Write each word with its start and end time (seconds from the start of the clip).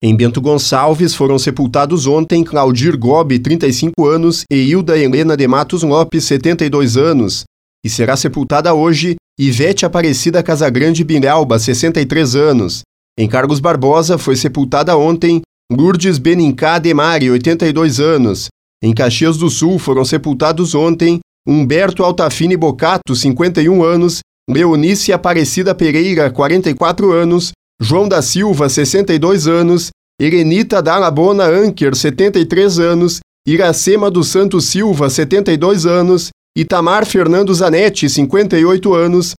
Em 0.00 0.14
Bento 0.14 0.40
Gonçalves 0.40 1.12
foram 1.12 1.36
sepultados 1.40 2.06
ontem 2.06 2.44
Claudir 2.44 2.96
Gobi, 2.96 3.40
35 3.40 4.06
anos, 4.06 4.44
e 4.48 4.54
Hilda 4.54 4.96
Helena 4.96 5.36
de 5.36 5.48
Matos 5.48 5.82
Lopes, 5.82 6.24
72 6.24 6.96
anos. 6.96 7.42
E 7.84 7.90
será 7.90 8.16
sepultada 8.16 8.72
hoje 8.72 9.16
Ivete 9.36 9.84
Aparecida 9.84 10.40
Casagrande 10.40 11.02
Bilhalba, 11.02 11.58
63 11.58 12.36
anos. 12.36 12.82
Em 13.18 13.28
Carlos 13.28 13.58
Barbosa 13.58 14.16
foi 14.16 14.36
sepultada 14.36 14.96
ontem 14.96 15.42
Lourdes 15.68 16.16
Benincá 16.18 16.78
de 16.78 16.94
Mari, 16.94 17.28
82 17.32 17.98
anos. 17.98 18.46
Em 18.80 18.94
Caxias 18.94 19.36
do 19.36 19.50
Sul 19.50 19.80
foram 19.80 20.04
sepultados 20.04 20.76
ontem 20.76 21.18
Humberto 21.44 22.04
Altafine 22.04 22.56
Bocato, 22.56 23.16
51 23.16 23.82
anos, 23.82 24.20
Leonice 24.48 25.12
Aparecida 25.12 25.74
Pereira, 25.74 26.30
44 26.30 27.10
anos, 27.10 27.50
João 27.80 28.08
da 28.08 28.20
Silva, 28.20 28.68
62 28.68 29.46
anos, 29.46 29.90
Erenita 30.20 30.82
Dalabona 30.82 31.44
Anker, 31.44 31.94
73 31.94 32.78
anos, 32.80 33.20
Iracema 33.46 34.10
dos 34.10 34.28
Santos 34.28 34.64
Silva, 34.64 35.08
72 35.08 35.86
anos, 35.86 36.30
Itamar 36.56 37.06
Fernando 37.06 37.54
Zanetti, 37.54 38.08
58 38.08 38.94
anos, 38.94 39.34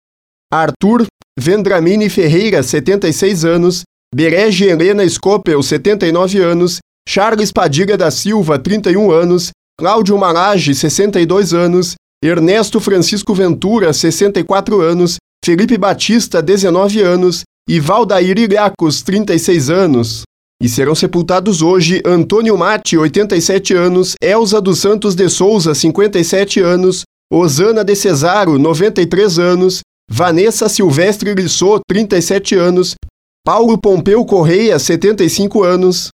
Arthur 0.51 1.05
Vendramini 1.37 2.09
Ferreira, 2.09 2.63
76 2.63 3.43
anos, 3.43 3.83
Berege 4.15 4.65
Helena 4.65 5.07
Scopel, 5.07 5.61
79 5.61 6.41
anos, 6.41 6.79
Charles 7.07 7.51
Padilha 7.51 7.97
da 7.97 8.09
Silva, 8.09 8.57
31 8.57 9.11
anos, 9.11 9.51
Cláudio 9.77 10.17
Malage, 10.17 10.73
62 10.73 11.53
anos, 11.53 11.95
Ernesto 12.23 12.79
Francisco 12.79 13.33
Ventura, 13.33 13.93
64 13.93 14.81
anos, 14.81 15.17
Felipe 15.45 15.77
Batista, 15.77 16.41
19 16.41 17.01
anos, 17.01 17.43
e 17.69 17.79
Valdair 17.79 18.39
Ilhacos, 18.39 19.03
36 19.03 19.69
anos. 19.69 20.23
E 20.61 20.67
serão 20.67 20.95
sepultados 20.95 21.61
hoje 21.61 22.01
Antônio 22.03 22.57
Mate, 22.57 22.97
87 22.97 23.75
anos, 23.75 24.15
Elza 24.19 24.59
dos 24.59 24.79
Santos 24.79 25.13
de 25.13 25.29
Souza, 25.29 25.75
57 25.75 26.59
anos, 26.59 27.03
Osana 27.31 27.83
de 27.83 27.95
Cesaro, 27.95 28.57
93 28.57 29.37
anos, 29.37 29.81
Vanessa 30.09 30.67
Silvestre 30.67 31.35
Lissot, 31.35 31.81
37 31.87 32.55
anos, 32.55 32.95
Paulo 33.45 33.77
Pompeu 33.77 34.25
Correia, 34.25 34.79
75 34.79 35.63
anos, 35.63 36.09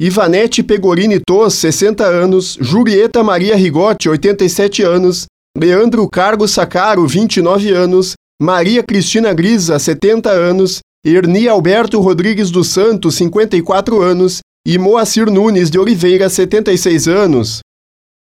Ivanete 0.00 0.62
Pegorini 0.62 1.18
Tos, 1.26 1.54
60 1.54 2.04
anos, 2.04 2.58
Julieta 2.60 3.24
Maria 3.24 3.56
Rigotti, 3.56 4.10
87 4.10 4.82
anos, 4.82 5.24
Leandro 5.56 6.06
Carlos 6.08 6.50
Sacaro, 6.50 7.06
29 7.06 7.72
anos, 7.72 8.12
Maria 8.40 8.82
Cristina 8.84 9.32
Grisa, 9.32 9.76
70 9.78 10.30
anos, 10.30 10.80
Erni 11.08 11.48
Alberto 11.48 12.00
Rodrigues 12.00 12.50
dos 12.50 12.68
Santos, 12.68 13.14
54 13.14 14.02
anos, 14.02 14.40
e 14.66 14.76
Moacir 14.76 15.30
Nunes 15.30 15.70
de 15.70 15.78
Oliveira, 15.78 16.28
76 16.28 17.08
anos. 17.08 17.60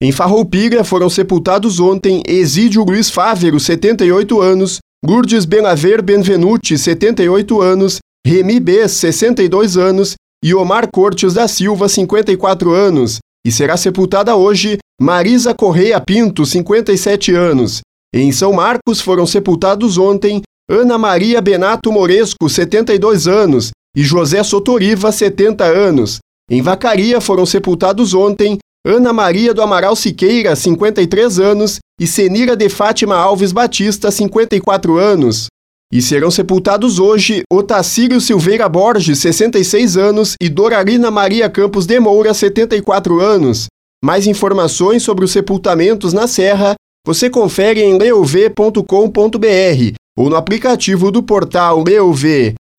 Em 0.01 0.11
Farroupilha 0.11 0.83
foram 0.83 1.09
sepultados 1.09 1.79
ontem 1.79 2.21
Exídio 2.27 2.83
Luiz 2.83 3.09
Fávero, 3.09 3.59
78 3.59 4.39
anos, 4.39 4.79
Lourdes 5.03 5.45
Benaver 5.45 6.03
Benvenuti, 6.03 6.77
78 6.77 7.61
anos, 7.61 7.99
Remi 8.25 8.59
B, 8.59 8.87
62 8.87 9.77
anos 9.77 10.15
e 10.43 10.53
Omar 10.53 10.89
Cortes 10.91 11.33
da 11.33 11.47
Silva, 11.47 11.89
54 11.89 12.71
anos. 12.71 13.19
E 13.45 13.51
será 13.51 13.77
sepultada 13.77 14.35
hoje 14.35 14.77
Marisa 15.01 15.53
Correia 15.53 15.99
Pinto, 15.99 16.45
57 16.45 17.33
anos. 17.33 17.81
Em 18.13 18.31
São 18.31 18.53
Marcos 18.53 19.01
foram 19.01 19.25
sepultados 19.25 19.97
ontem 19.97 20.41
Ana 20.67 20.97
Maria 20.97 21.41
Benato 21.41 21.91
Moresco, 21.91 22.49
72 22.49 23.27
anos, 23.27 23.69
e 23.95 24.03
José 24.03 24.41
Sotoriva, 24.43 25.11
70 25.11 25.63
anos. 25.63 26.17
Em 26.49 26.59
Vacaria 26.59 27.21
foram 27.21 27.45
sepultados 27.45 28.15
ontem 28.15 28.57
Ana 28.83 29.13
Maria 29.13 29.53
do 29.53 29.61
Amaral 29.61 29.95
Siqueira, 29.95 30.55
53 30.55 31.39
anos, 31.39 31.77
e 32.01 32.07
Senira 32.07 32.55
de 32.55 32.67
Fátima 32.67 33.15
Alves 33.15 33.51
Batista, 33.51 34.09
54 34.09 34.97
anos. 34.97 35.45
E 35.93 36.01
serão 36.01 36.31
sepultados 36.31 36.97
hoje 36.97 37.43
Otacílio 37.51 38.19
Silveira 38.19 38.67
Borges, 38.67 39.19
66 39.19 39.97
anos, 39.97 40.33
e 40.41 40.49
Dorarina 40.49 41.11
Maria 41.11 41.47
Campos 41.47 41.85
de 41.85 41.99
Moura, 41.99 42.33
74 42.33 43.21
anos. 43.21 43.67
Mais 44.03 44.25
informações 44.25 45.03
sobre 45.03 45.25
os 45.25 45.31
sepultamentos 45.31 46.11
na 46.11 46.27
Serra 46.27 46.73
você 47.05 47.29
confere 47.29 47.83
em 47.83 47.99
leov.com.br 47.99 49.95
ou 50.17 50.29
no 50.29 50.35
aplicativo 50.35 51.11
do 51.11 51.21
portal 51.21 51.83
Leov, 51.83 52.23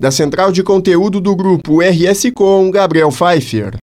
da 0.01 0.11
central 0.11 0.51
de 0.51 0.63
conteúdo 0.63 1.21
do 1.21 1.37
grupo 1.37 1.81
RS 1.81 2.31
Com 2.35 2.71
Gabriel 2.71 3.11
Pfeiffer. 3.11 3.77